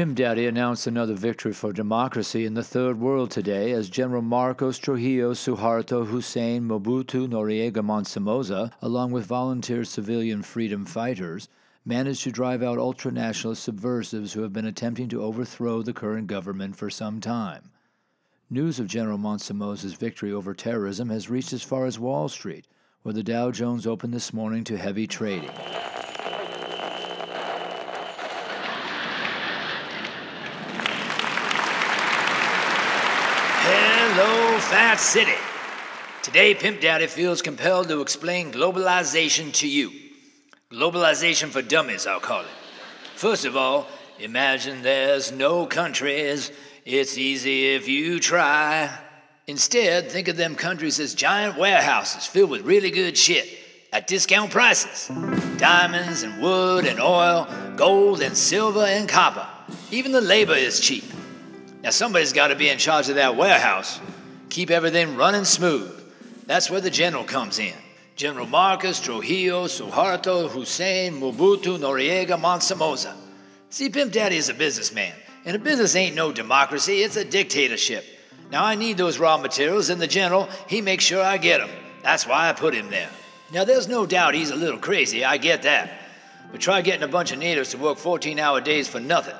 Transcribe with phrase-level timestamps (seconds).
[0.00, 4.78] Pimp Daddy announced another victory for democracy in the third world today as General Marcos
[4.78, 11.50] Trujillo Suharto Hussein Mobutu Noriega Monsomoza, along with volunteer civilian freedom fighters,
[11.84, 16.76] managed to drive out ultranationalist subversives who have been attempting to overthrow the current government
[16.76, 17.70] for some time.
[18.48, 22.66] News of General Monsomoza's victory over terrorism has reached as far as Wall Street,
[23.02, 25.50] where the Dow Jones opened this morning to heavy trading.
[34.22, 35.32] Hello, Fat City.
[36.22, 39.92] Today, Pimp Daddy feels compelled to explain globalization to you.
[40.70, 42.46] Globalization for dummies, I'll call it.
[43.16, 43.86] First of all,
[44.18, 46.52] imagine there's no countries.
[46.84, 48.94] It's easy if you try.
[49.46, 53.48] Instead, think of them countries as giant warehouses filled with really good shit
[53.90, 55.10] at discount prices
[55.56, 59.48] diamonds and wood and oil, gold and silver and copper.
[59.90, 61.04] Even the labor is cheap.
[61.82, 63.98] Now, somebody's got to be in charge of that warehouse.
[64.50, 65.96] Keep everything running smooth.
[66.46, 67.74] That's where the general comes in.
[68.16, 73.14] General Marcos Trujillo Suharto Hussein Mobutu Noriega Monsomoza.
[73.70, 78.04] See, Pimp Daddy is a businessman, and a business ain't no democracy, it's a dictatorship.
[78.50, 81.70] Now, I need those raw materials, and the general, he makes sure I get 'em.
[82.02, 83.08] That's why I put him there.
[83.52, 85.92] Now, there's no doubt he's a little crazy, I get that.
[86.50, 89.36] But try getting a bunch of natives to work 14 hour days for nothing.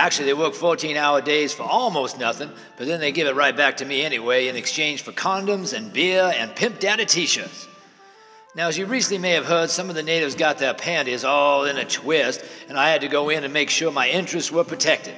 [0.00, 3.54] Actually, they work 14 hour days for almost nothing, but then they give it right
[3.54, 7.68] back to me anyway in exchange for condoms and beer and Pimp Daddy t shirts.
[8.54, 11.66] Now, as you recently may have heard, some of the natives got their panties all
[11.66, 14.64] in a twist, and I had to go in and make sure my interests were
[14.64, 15.14] protected.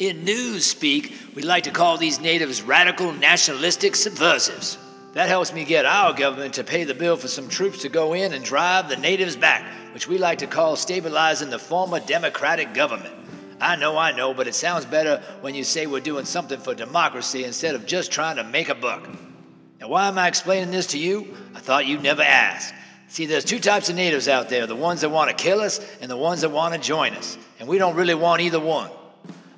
[0.00, 4.76] In news speak, we like to call these natives radical nationalistic subversives.
[5.12, 8.14] That helps me get our government to pay the bill for some troops to go
[8.14, 12.74] in and drive the natives back, which we like to call stabilizing the former democratic
[12.74, 13.14] government.
[13.60, 16.74] I know, I know, but it sounds better when you say we're doing something for
[16.74, 19.08] democracy instead of just trying to make a buck.
[19.80, 21.36] Now, why am I explaining this to you?
[21.54, 22.74] I thought you'd never ask.
[23.08, 25.80] See, there's two types of natives out there the ones that want to kill us
[26.00, 27.36] and the ones that want to join us.
[27.58, 28.90] And we don't really want either one.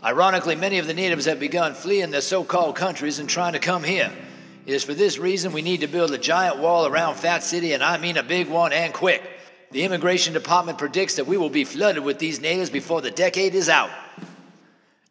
[0.03, 3.61] Ironically, many of the natives have begun fleeing their so called countries and trying to
[3.61, 4.11] come here.
[4.65, 7.73] It is for this reason we need to build a giant wall around Fat City,
[7.73, 9.23] and I mean a big one and quick.
[9.72, 13.55] The Immigration Department predicts that we will be flooded with these natives before the decade
[13.55, 13.91] is out.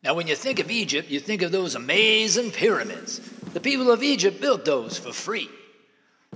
[0.04, 3.20] Now, when you think of Egypt, you think of those amazing pyramids.
[3.54, 5.50] The people of Egypt built those for free.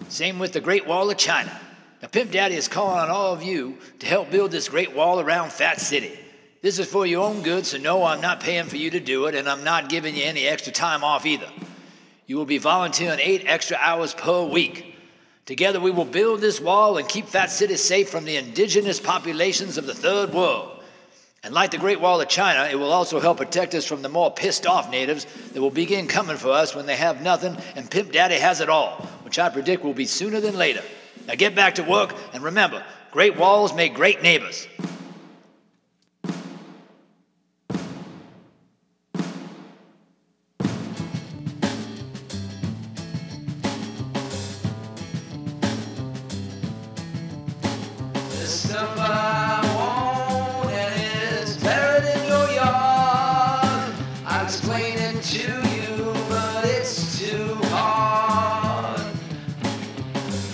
[0.10, 1.52] Same with the Great Wall of China.
[2.02, 5.20] Now, Pimp Daddy is calling on all of you to help build this great wall
[5.20, 6.20] around Fat City.
[6.64, 9.26] This is for your own good, so no, I'm not paying for you to do
[9.26, 11.50] it, and I'm not giving you any extra time off either.
[12.26, 14.95] You will be volunteering eight extra hours per week.
[15.46, 19.78] Together, we will build this wall and keep Fat City safe from the indigenous populations
[19.78, 20.72] of the third world.
[21.44, 24.10] And like the Great Wall of China, it will also help protect us from the
[24.10, 27.90] more pissed off natives that will begin coming for us when they have nothing and
[27.92, 30.82] Pimp Daddy has it all, which I predict will be sooner than later.
[31.28, 34.68] Now get back to work and remember great walls make great neighbors.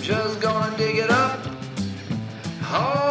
[0.02, 1.46] Just gonna dig it up,
[2.60, 3.01] haul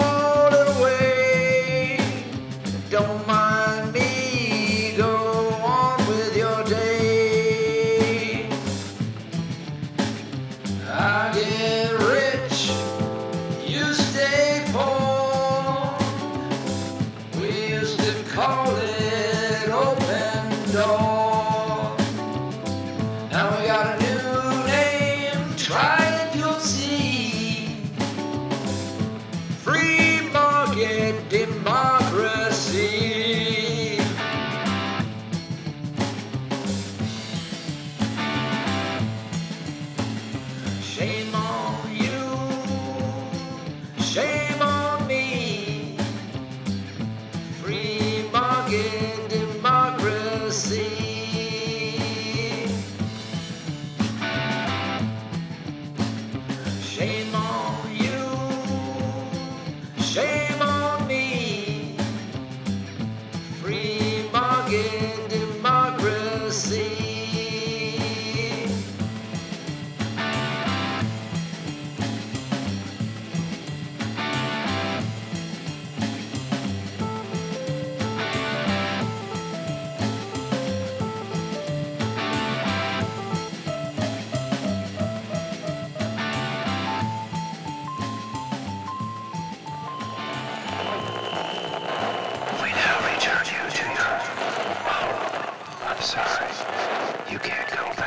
[97.32, 98.01] You can't go